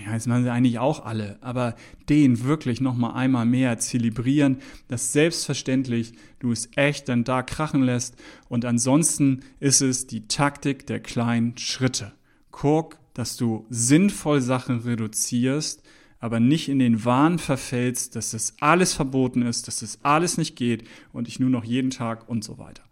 Ja, 0.04 0.14
das 0.14 0.28
machen 0.28 0.44
sie 0.44 0.52
eigentlich 0.52 0.80
auch 0.80 1.06
alle, 1.06 1.38
aber 1.42 1.76
den 2.10 2.44
wirklich 2.44 2.82
nochmal 2.82 3.14
einmal 3.14 3.46
mehr 3.46 3.80
zelebrieren, 3.80 4.58
dass 4.88 5.14
selbstverständlich 5.14 6.14
du 6.40 6.52
es 6.52 6.70
echt 6.76 7.08
dann 7.08 7.24
da 7.24 7.44
krachen 7.44 7.82
lässt 7.82 8.16
und 8.50 8.66
ansonsten 8.66 9.42
ist 9.60 9.82
es 9.82 10.06
die 10.08 10.28
Taktik 10.28 10.86
der 10.88 11.00
kleinen 11.00 11.58
Schritte. 11.58 12.12
Guck, 12.52 12.98
dass 13.14 13.38
du 13.38 13.66
sinnvoll 13.70 14.42
Sachen 14.42 14.80
reduzierst, 14.80 15.82
aber 16.20 16.40
nicht 16.40 16.70
in 16.70 16.80
den 16.80 17.06
Wahn 17.06 17.40
verfällst, 17.40 18.16
dass 18.16 18.32
das 18.32 18.56
alles 18.60 18.94
verboten 18.94 19.44
ist, 19.44 19.68
dass 19.68 19.80
das 19.80 20.00
alles 20.04 20.38
nicht 20.38 20.56
geht 20.56 20.88
und 21.14 21.28
ich 21.28 21.40
nur 21.40 21.50
noch 21.50 21.64
jeden 21.64 21.90
Tag 21.90 22.28
und 22.28 22.44
so 22.44 22.58
weiter. 22.58 22.84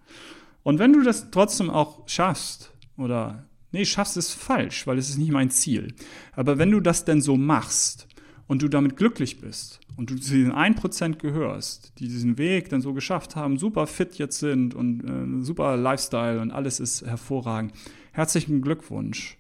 Und 0.64 0.80
wenn 0.80 0.94
du 0.94 1.02
das 1.02 1.30
trotzdem 1.32 1.70
auch 1.70 2.08
schaffst 2.08 2.72
oder 2.98 3.46
Nee, 3.74 3.86
schaffst 3.86 4.18
es 4.18 4.32
falsch, 4.32 4.86
weil 4.86 5.00
es 5.00 5.10
ist 5.10 5.18
nicht 5.18 5.32
mein 5.32 5.50
Ziel. 5.50 5.96
Aber 6.34 6.60
wenn 6.60 6.70
du 6.70 6.80
das 6.80 7.06
denn 7.06 7.22
so 7.22 7.36
machst 7.36 8.08
und 8.46 8.62
du 8.62 8.68
damit 8.68 8.98
glücklich 8.98 9.42
bist 9.42 9.80
und 9.98 10.12
du 10.12 10.16
zu 10.16 10.36
diesen 10.36 10.54
1% 10.54 11.18
gehörst, 11.18 11.92
die 11.98 12.08
diesen 12.08 12.38
Weg 12.38 12.70
dann 12.70 12.82
so 12.82 12.94
geschafft 12.94 13.36
haben, 13.36 13.58
super 13.58 13.88
fit 13.88 14.20
jetzt 14.20 14.38
sind 14.38 14.76
und 14.76 15.02
äh, 15.04 15.44
super 15.44 15.76
Lifestyle 15.76 16.40
und 16.40 16.52
alles 16.52 16.80
ist 16.80 17.02
hervorragend, 17.02 17.74
herzlichen 18.12 18.62
Glückwunsch. 18.62 19.40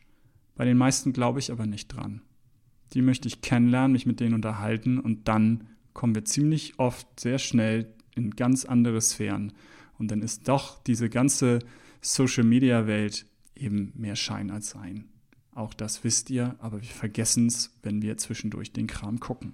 Bei 0.55 0.65
den 0.65 0.77
meisten 0.77 1.13
glaube 1.13 1.37
ich 1.37 1.51
aber 1.51 1.67
nicht 1.67 1.89
dran. 1.89 2.21
Die 2.93 3.03
möchte 3.03 3.27
ich 3.27 3.41
kennenlernen, 3.41 3.91
mich 3.91 4.07
mit 4.07 4.19
denen 4.19 4.33
unterhalten 4.33 4.99
und 4.99 5.27
dann 5.27 5.67
kommen 5.93 6.15
wir 6.15 6.25
ziemlich 6.25 6.79
oft 6.79 7.19
sehr 7.19 7.37
schnell 7.37 7.93
in 8.15 8.31
ganz 8.31 8.65
andere 8.65 8.99
Sphären. 8.99 9.53
Und 9.99 10.09
dann 10.09 10.23
ist 10.23 10.47
doch 10.47 10.81
diese 10.83 11.07
ganze 11.07 11.59
Social-Media-Welt 12.01 13.27
eben 13.63 13.93
mehr 13.95 14.15
Schein 14.15 14.51
als 14.51 14.71
Sein. 14.71 15.05
Auch 15.55 15.73
das 15.73 16.03
wisst 16.03 16.29
ihr, 16.29 16.55
aber 16.59 16.81
wir 16.81 16.89
vergessen 16.89 17.47
es, 17.47 17.71
wenn 17.83 18.01
wir 18.01 18.17
zwischendurch 18.17 18.71
den 18.71 18.87
Kram 18.87 19.19
gucken. 19.19 19.53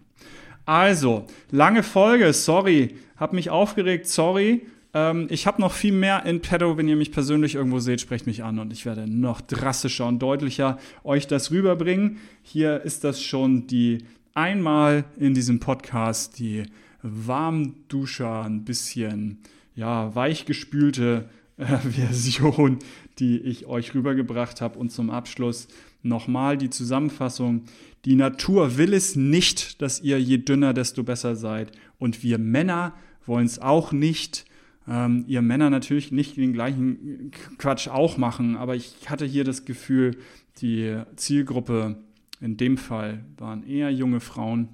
Also, 0.65 1.25
lange 1.51 1.83
Folge, 1.83 2.31
sorry, 2.31 2.95
hab 3.17 3.33
mich 3.33 3.49
aufgeregt, 3.49 4.07
sorry. 4.07 4.65
Ähm, 4.93 5.27
ich 5.29 5.45
habe 5.45 5.61
noch 5.61 5.73
viel 5.73 5.93
mehr 5.93 6.25
in 6.25 6.41
petto, 6.41 6.77
wenn 6.77 6.87
ihr 6.87 6.95
mich 6.95 7.11
persönlich 7.11 7.55
irgendwo 7.55 7.79
seht, 7.79 8.01
sprecht 8.01 8.27
mich 8.27 8.43
an 8.43 8.59
und 8.59 8.71
ich 8.71 8.85
werde 8.85 9.07
noch 9.07 9.41
drastischer 9.41 10.07
und 10.07 10.19
deutlicher 10.19 10.77
euch 11.03 11.27
das 11.27 11.51
rüberbringen. 11.51 12.17
Hier 12.43 12.81
ist 12.81 13.03
das 13.03 13.21
schon 13.21 13.67
die 13.67 13.99
einmal 14.33 15.05
in 15.17 15.33
diesem 15.33 15.59
Podcast 15.59 16.39
die 16.39 16.63
Warmduscher, 17.01 18.43
ein 18.43 18.63
bisschen 18.63 19.39
ja, 19.75 20.13
weichgespülte 20.15 21.29
äh, 21.57 21.77
Version 21.77 22.79
die 23.19 23.39
ich 23.39 23.65
euch 23.65 23.93
rübergebracht 23.93 24.61
habe. 24.61 24.79
Und 24.79 24.91
zum 24.91 25.09
Abschluss 25.09 25.67
nochmal 26.01 26.57
die 26.57 26.69
Zusammenfassung. 26.69 27.63
Die 28.05 28.15
Natur 28.15 28.77
will 28.77 28.93
es 28.93 29.15
nicht, 29.15 29.81
dass 29.81 30.01
ihr 30.01 30.19
je 30.21 30.37
dünner, 30.37 30.73
desto 30.73 31.03
besser 31.03 31.35
seid. 31.35 31.71
Und 31.97 32.23
wir 32.23 32.37
Männer 32.37 32.93
wollen 33.25 33.45
es 33.45 33.59
auch 33.59 33.91
nicht. 33.91 34.45
Ähm, 34.87 35.25
ihr 35.27 35.41
Männer 35.41 35.69
natürlich 35.69 36.11
nicht 36.11 36.37
den 36.37 36.53
gleichen 36.53 37.31
Quatsch 37.57 37.87
auch 37.87 38.17
machen, 38.17 38.55
aber 38.55 38.75
ich 38.75 39.09
hatte 39.09 39.25
hier 39.25 39.43
das 39.43 39.65
Gefühl, 39.65 40.17
die 40.61 40.97
Zielgruppe 41.15 41.97
in 42.41 42.57
dem 42.57 42.77
Fall 42.77 43.25
waren 43.37 43.63
eher 43.63 43.91
junge 43.91 44.19
Frauen 44.19 44.69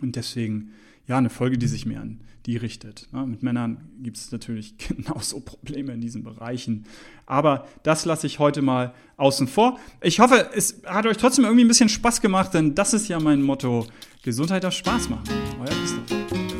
und 0.00 0.16
deswegen 0.16 0.70
ja 1.06 1.18
eine 1.18 1.30
Folge, 1.30 1.58
die 1.58 1.66
sich 1.66 1.86
mehr 1.86 2.00
an 2.00 2.20
die 2.46 2.56
richtet. 2.56 3.08
Ja, 3.12 3.24
mit 3.24 3.42
Männern 3.42 3.88
gibt 4.02 4.16
es 4.16 4.32
natürlich 4.32 4.74
genauso 4.88 5.40
Probleme 5.40 5.92
in 5.92 6.00
diesen 6.00 6.24
Bereichen. 6.24 6.84
Aber 7.26 7.66
das 7.82 8.04
lasse 8.04 8.26
ich 8.26 8.38
heute 8.38 8.62
mal 8.62 8.94
außen 9.16 9.46
vor. 9.46 9.78
Ich 10.00 10.20
hoffe, 10.20 10.50
es 10.54 10.82
hat 10.84 11.06
euch 11.06 11.16
trotzdem 11.16 11.44
irgendwie 11.44 11.64
ein 11.64 11.68
bisschen 11.68 11.88
Spaß 11.88 12.20
gemacht, 12.20 12.54
denn 12.54 12.74
das 12.74 12.94
ist 12.94 13.08
ja 13.08 13.20
mein 13.20 13.42
Motto. 13.42 13.86
Gesundheit 14.22 14.64
darf 14.64 14.74
Spaß 14.74 15.08
machen. 15.08 15.24
Euer 15.60 15.66
Christoph. 15.66 16.51